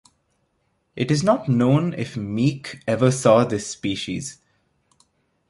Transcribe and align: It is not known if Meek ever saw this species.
It 0.95 1.11
is 1.11 1.21
not 1.21 1.47
known 1.47 1.93
if 1.93 2.17
Meek 2.17 2.79
ever 2.87 3.11
saw 3.11 3.45
this 3.45 3.67
species. 3.67 4.39